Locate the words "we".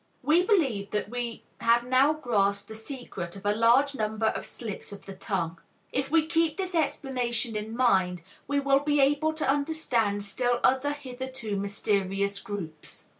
0.23-0.41, 1.11-1.43, 6.09-6.25, 8.47-8.59